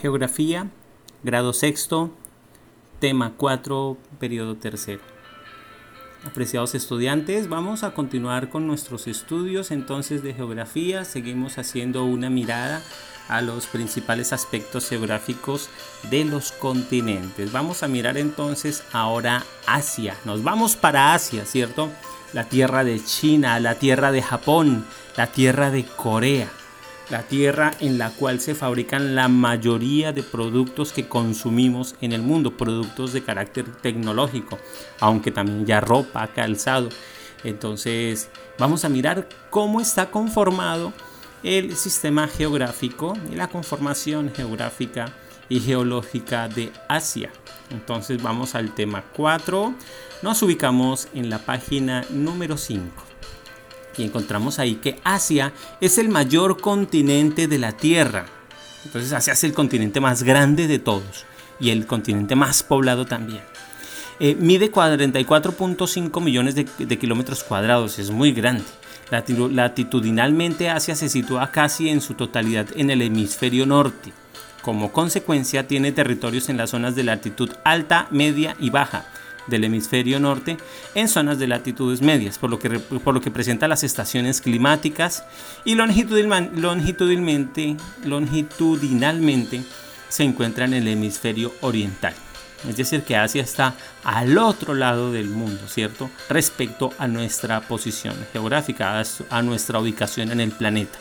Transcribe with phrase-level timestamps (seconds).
[0.00, 0.68] Geografía,
[1.22, 2.10] grado sexto,
[3.00, 5.00] tema 4, periodo tercero.
[6.26, 11.06] Apreciados estudiantes, vamos a continuar con nuestros estudios entonces de geografía.
[11.06, 12.82] Seguimos haciendo una mirada
[13.28, 15.70] a los principales aspectos geográficos
[16.10, 17.50] de los continentes.
[17.50, 20.14] Vamos a mirar entonces ahora Asia.
[20.26, 21.88] Nos vamos para Asia, ¿cierto?
[22.34, 24.84] La tierra de China, la tierra de Japón,
[25.16, 26.50] la tierra de Corea
[27.10, 32.22] la tierra en la cual se fabrican la mayoría de productos que consumimos en el
[32.22, 34.58] mundo, productos de carácter tecnológico,
[35.00, 36.88] aunque también ya ropa, calzado.
[37.44, 40.92] Entonces vamos a mirar cómo está conformado
[41.42, 45.12] el sistema geográfico y la conformación geográfica
[45.48, 47.30] y geológica de Asia.
[47.70, 49.74] Entonces vamos al tema 4.
[50.22, 53.15] Nos ubicamos en la página número 5
[53.98, 58.26] y encontramos ahí que Asia es el mayor continente de la Tierra.
[58.84, 61.24] Entonces Asia es el continente más grande de todos
[61.58, 63.42] y el continente más poblado también.
[64.18, 66.64] Eh, mide 44.5 millones de,
[66.98, 68.64] kilómetros cuadrados, es muy grande.
[69.10, 74.12] Latitudinalmente Asia se sitúa casi en su totalidad en el hemisferio norte.
[74.62, 79.06] Como consecuencia tiene territorios en las zonas de latitud alta, media y baja,
[79.46, 80.56] del hemisferio norte
[80.94, 85.24] en zonas de latitudes medias, por lo que, por lo que presenta las estaciones climáticas
[85.64, 89.62] y longitudinalmente, longitudinalmente
[90.08, 92.14] se encuentra en el hemisferio oriental.
[92.68, 96.10] Es decir, que Asia está al otro lado del mundo, ¿cierto?
[96.28, 100.98] Respecto a nuestra posición geográfica, a nuestra ubicación en el planeta.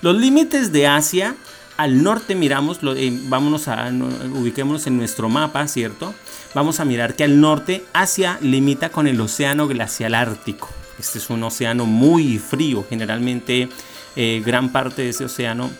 [0.00, 1.36] Los límites de Asia
[1.78, 6.12] al norte miramos, eh, vámonos a, ubiquémonos en nuestro mapa, ¿cierto?
[6.52, 10.68] Vamos a mirar que al norte Asia limita con el océano glacial ártico.
[10.98, 13.68] Este es un océano muy frío, generalmente
[14.16, 15.70] eh, gran parte de ese océano,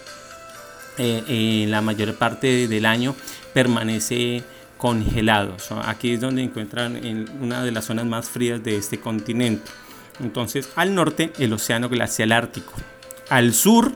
[0.99, 3.17] eh, la mayor parte del año,
[3.53, 4.45] permanece
[4.77, 5.57] congelado.
[5.85, 9.69] Aquí es donde encuentran en una de las zonas más frías de este continente.
[10.21, 12.73] Entonces, al norte, el océano glacial ártico.
[13.31, 13.93] Al sur,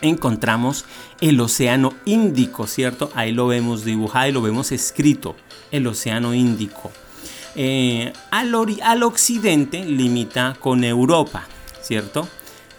[0.00, 0.84] encontramos
[1.20, 3.10] el océano Índico, ¿cierto?
[3.14, 5.36] Ahí lo vemos dibujado y lo vemos escrito,
[5.70, 6.92] el océano Índico.
[7.54, 11.46] Eh, al, al occidente limita con Europa,
[11.80, 12.28] ¿cierto?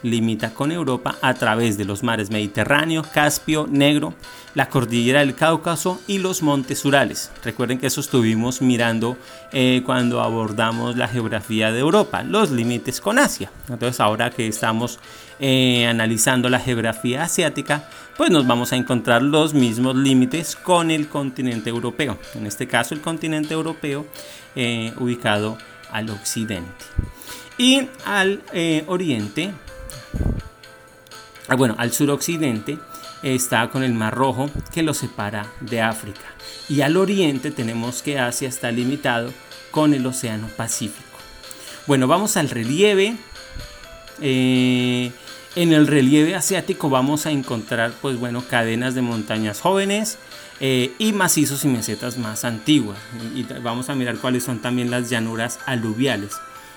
[0.04, 4.14] Limita con Europa a través de los mares Mediterráneo, Caspio, Negro,
[4.54, 7.32] la cordillera del Cáucaso y los montes Urales.
[7.44, 9.18] Recuerden que eso estuvimos mirando
[9.52, 13.52] eh, cuando abordamos la geografía de Europa, los límites con Asia.
[13.70, 15.00] Entonces ahora que estamos
[15.40, 17.88] eh, analizando la geografía asiática,
[18.18, 22.18] pues nos vamos a encontrar los mismos límites con el continente europeo.
[22.34, 24.08] En este caso el continente europeo
[24.56, 25.58] eh, ubicado
[25.92, 26.86] al occidente.
[27.60, 28.42] Y al
[28.88, 29.52] oriente
[31.56, 32.78] bueno, al suroccidente
[33.24, 36.22] está con el Mar Rojo que lo separa de África.
[36.70, 39.32] Y al oriente tenemos que Asia está limitado
[39.72, 41.04] con el Océano Pacífico.
[41.88, 43.16] Bueno, vamos al relieve.
[44.22, 45.12] Eh,
[45.56, 50.18] en el relieve asiático vamos a encontrar, pues bueno, cadenas de montañas jóvenes
[50.60, 53.00] eh, y macizos y mesetas más antiguas.
[53.36, 56.36] Y vamos a mirar cuáles son también las llanuras aluviales.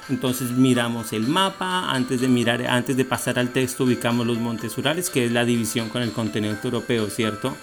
[0.09, 4.77] Entonces miramos el mapa, antes de mirar, antes de pasar al texto ubicamos los montes
[4.77, 7.57] Urales, que es la división con el continente europeo, ¿cierto?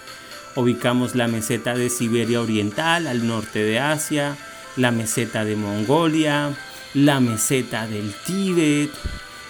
[0.55, 4.37] Ubicamos la meseta de Siberia Oriental al norte de Asia,
[4.75, 6.55] la meseta de Mongolia,
[6.93, 8.91] la meseta del Tíbet,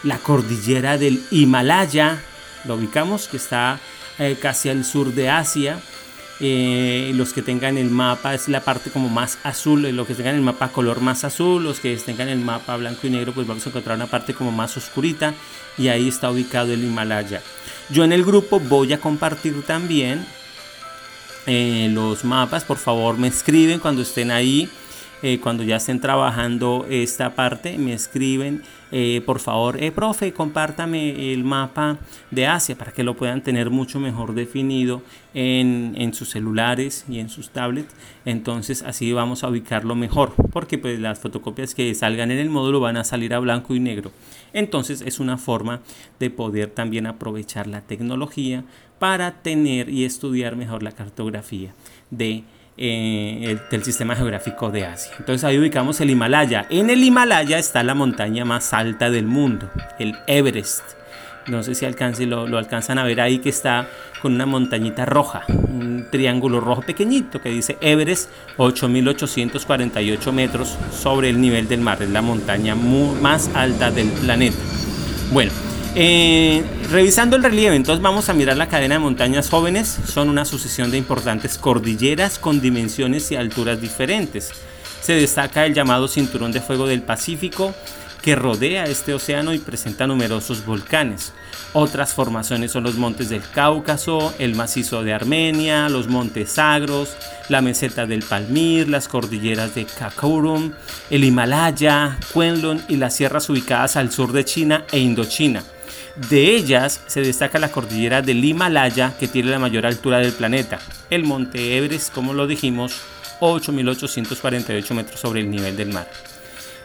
[0.04, 2.22] la cordillera del Himalaya,
[2.66, 3.80] lo ubicamos que está
[4.20, 5.80] eh, casi al sur de Asia,
[6.40, 10.36] eh, los que tengan el mapa es la parte como más azul, los que tengan
[10.36, 13.66] el mapa color más azul, los que tengan el mapa blanco y negro, pues vamos
[13.66, 15.34] a encontrar una parte como más oscurita
[15.78, 17.42] y ahí está ubicado el Himalaya.
[17.90, 20.26] Yo en el grupo voy a compartir también
[21.48, 24.70] eh, los mapas, por favor me escriben cuando estén ahí.
[25.24, 28.62] Eh, cuando ya estén trabajando esta parte, me escriben,
[28.92, 31.98] eh, por favor, eh, profe, compártame el mapa
[32.30, 35.02] de Asia para que lo puedan tener mucho mejor definido
[35.34, 37.96] en, en, sus celulares y en sus tablets.
[38.26, 42.80] Entonces así vamos a ubicarlo mejor, porque pues las fotocopias que salgan en el módulo
[42.80, 44.12] van a salir a blanco y negro.
[44.54, 45.82] Entonces es una forma
[46.20, 48.66] de poder también aprovechar la tecnología
[49.00, 51.74] para tener y estudiar mejor la cartografía
[52.12, 52.44] de
[52.78, 55.14] eh, del sistema geográfico de Asia.
[55.20, 56.66] Entonces ahí ubicamos el Himalaya.
[56.70, 59.70] En el Himalaya está la montaña más alta del mundo,
[60.00, 60.84] el Everest.
[61.48, 63.88] No sé si alcance, lo, lo alcanzan a ver ahí que está
[64.22, 71.40] con una montañita roja, un triángulo rojo pequeñito que dice Everest 8.848 metros sobre el
[71.40, 72.02] nivel del mar.
[72.02, 74.58] Es la montaña más alta del planeta.
[75.32, 75.52] Bueno,
[76.00, 79.98] Eh, revisando el relieve, entonces vamos a mirar la cadena de montañas jóvenes.
[80.06, 84.52] Son una sucesión de importantes cordilleras con dimensiones y alturas diferentes.
[85.02, 87.74] Se destaca el llamado Cinturón de Fuego del Pacífico,
[88.22, 91.34] que rodea este océano y presenta numerosos volcanes.
[91.74, 97.18] Otras formaciones son los montes del Cáucaso, el macizo de Armenia, los montes Sagros,
[97.50, 100.74] la meseta del Palmir, las cordilleras de Kakarum,
[101.10, 105.64] el Himalaya, Kwenlun y las sierras ubicadas al sur de China e Indochina.
[106.30, 110.80] De ellas se destaca la cordillera del Himalaya, que tiene la mayor altura del planeta.
[111.10, 113.02] El monte Everest, como lo dijimos,
[113.40, 116.10] 8.848 metros sobre el nivel del mar.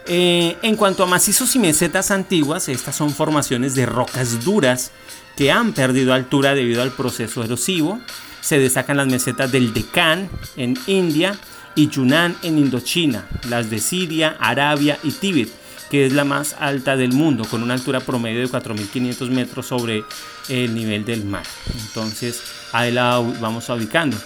[0.07, 4.91] Eh, en cuanto a macizos y mesetas antiguas, estas son formaciones de rocas duras
[5.37, 8.01] que han perdido altura debido al proceso erosivo.
[8.41, 11.39] Se destacan las mesetas del Deccan en India
[11.75, 15.49] y Yunnan en Indochina, las de Siria, Arabia y Tíbet,
[15.93, 20.03] que es la más alta del mundo, con una altura promedio de 4.500 metros sobre
[20.49, 21.43] el nivel del mar.
[21.87, 22.43] Entonces,
[22.73, 24.17] ahí la vamos ubicando.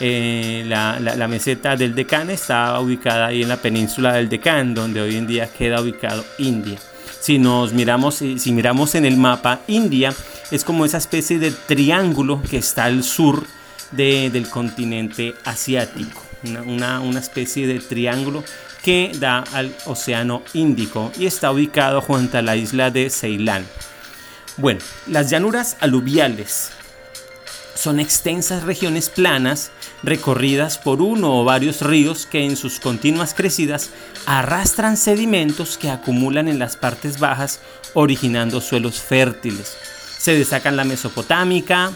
[0.00, 5.14] Eh, la, meseta del Deccan está ubicada ahí en la península del Deccan, donde hoy
[5.14, 6.80] en día queda ubicado India.
[7.20, 10.12] Si nos miramos, si miramos en el mapa, India
[10.50, 13.46] es como esa especie de triángulo que está al sur
[13.92, 16.20] del continente asiático.
[16.66, 18.42] Una, una, especie de triángulo
[18.82, 23.66] que da al Océano Índico y está ubicado junto a la isla de Ceilán.
[24.56, 26.72] Bueno, las llanuras aluviales
[27.74, 29.70] son extensas regiones planas
[30.02, 33.90] recorridas por uno o varios ríos que en sus continuas crecidas
[34.26, 37.60] arrastran sedimentos que acumulan en las partes bajas
[37.94, 39.76] originando suelos fértiles.
[40.18, 41.92] Se destacan la mesopotámica,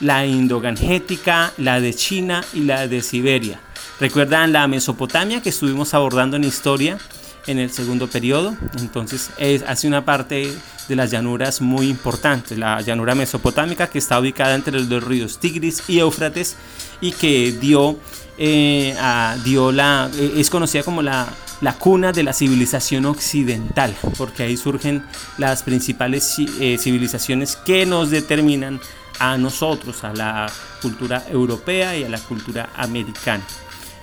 [0.00, 3.60] la indogangética, la de China y la de Siberia.
[4.00, 6.96] ¿Recuerdan la Mesopotamia que estuvimos abordando en historia
[7.46, 8.56] en el segundo periodo?
[8.78, 10.50] Entonces es, hace una parte
[10.88, 15.38] de las llanuras muy importantes, la llanura mesopotámica que está ubicada entre los dos ríos
[15.38, 16.56] Tigris y Éufrates
[17.02, 17.98] y que dio,
[18.38, 18.96] eh,
[19.44, 21.28] dio la, eh, es conocida como la,
[21.60, 25.04] la, cuna de la civilización occidental, porque ahí surgen
[25.36, 28.80] las principales eh, civilizaciones que nos determinan
[29.18, 30.50] a nosotros, a la
[30.80, 33.44] cultura europea y a la cultura americana.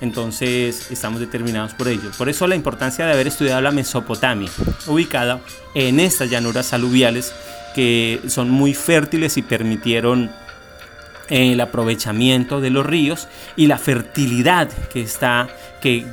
[0.02, 2.12] Entonces estamos determinados por ello.
[2.18, 4.50] Por eso la importancia de haber estudiado la Mesopotamia,
[4.86, 5.40] ubicada
[5.74, 7.34] en estas llanuras aluviales
[7.74, 10.32] que son muy fértiles y permitieron
[11.30, 15.50] eh, el aprovechamiento de los ríos y la fertilidad que está
[15.82, 16.06] que,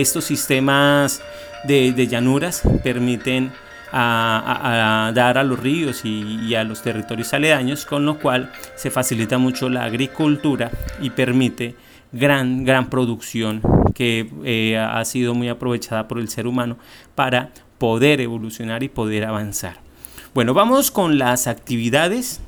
[0.00, 1.22] estos sistemas
[1.64, 3.52] de, llanuras permiten
[3.92, 8.90] a, dar a los ríos y, y, a los territorios aledaños, con lo cual se
[8.90, 10.70] facilita mucho la agricultura
[11.00, 11.76] y permite
[12.14, 13.60] gran, gran producción
[13.94, 16.78] que eh, ha sido muy aprovechada por el ser humano
[17.14, 19.78] para poder evolucionar y poder avanzar.
[20.32, 22.40] Bueno, vamos con las actividades.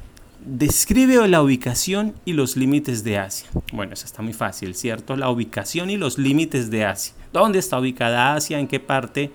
[0.45, 3.49] Describe la ubicación y los límites de Asia.
[3.73, 5.17] Bueno, eso está muy fácil, ¿cierto?
[5.17, 7.15] La ubicación y los límites de Asia.
[7.33, 8.61] ¿Dónde está ubicada Asia?
[8.61, 9.33] ¿En qué parte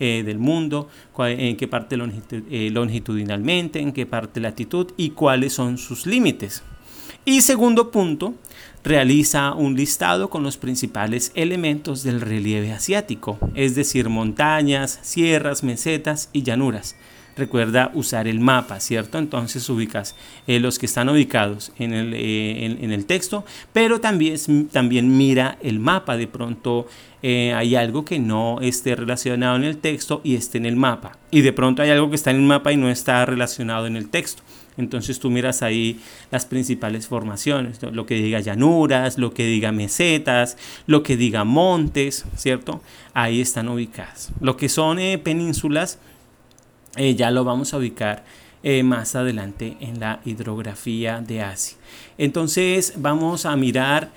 [0.00, 0.88] eh, del mundo?
[1.18, 1.96] ¿En qué parte
[2.50, 3.80] eh, longitudinalmente?
[3.80, 4.92] ¿En qué parte latitud?
[4.96, 6.62] ¿Y cuáles son sus límites?
[7.28, 8.34] Y segundo punto,
[8.84, 16.30] realiza un listado con los principales elementos del relieve asiático, es decir, montañas, sierras, mesetas
[16.32, 16.94] y llanuras.
[17.36, 19.18] Recuerda usar el mapa, ¿cierto?
[19.18, 20.14] Entonces ubicas
[20.46, 25.58] eh, los que están ubicados en el, eh, en, el, texto, pero también, también mira
[25.60, 26.16] el mapa.
[26.16, 26.86] De pronto
[27.24, 31.18] eh, hay algo que no esté relacionado en el texto y esté en el mapa.
[31.32, 33.96] Y de pronto hay algo que está en el mapa y no está relacionado en
[33.96, 34.44] el texto.
[34.76, 40.56] Entonces tú miras ahí las principales formaciones, lo que diga llanuras, lo que diga mesetas,
[40.86, 42.82] lo que diga montes, ¿cierto?
[43.14, 44.32] Ahí están ubicadas.
[44.40, 45.98] Lo que son eh, penínsulas
[46.96, 48.24] eh, ya lo vamos a ubicar
[48.62, 51.76] eh, más adelante en la hidrografía de Asia.
[52.18, 54.10] Entonces vamos a mirar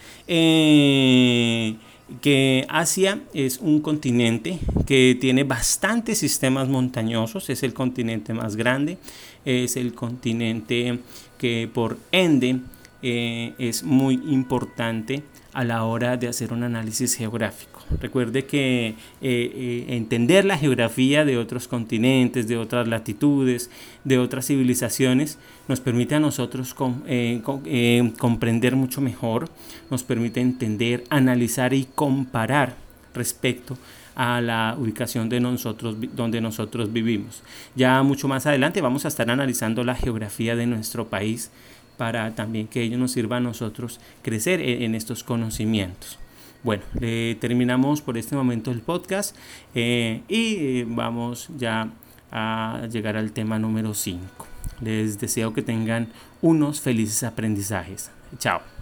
[2.21, 8.97] que Asia es un continente que tiene bastantes sistemas montañosos, es el continente más grande,
[9.45, 10.99] es el continente
[11.37, 12.59] que por ende
[13.01, 15.23] eh, es muy importante
[15.53, 17.81] a la hora de hacer un análisis geográfico.
[17.99, 23.69] Recuerde que eh, eh, entender la geografía de otros continentes, de otras latitudes,
[24.03, 26.73] de otras civilizaciones, nos permite a nosotros
[28.17, 29.49] comprender mucho mejor,
[29.89, 32.75] nos permite entender, analizar y comparar
[33.13, 33.77] respecto
[34.19, 37.41] a la ubicación de nosotros donde nosotros vivimos.
[37.73, 41.51] Ya mucho más adelante vamos a estar analizando la geografía de nuestro país
[41.99, 46.17] para también que ello nos sirva a nosotros crecer en, estos conocimientos.
[46.63, 46.83] Bueno,
[47.41, 49.35] terminamos por este momento el podcast
[49.75, 51.89] eh, y eh, vamos ya
[52.31, 54.47] a llegar al tema número 5.
[54.79, 56.07] Les deseo que tengan
[56.41, 58.11] unos felices aprendizajes.
[58.37, 58.78] Chao.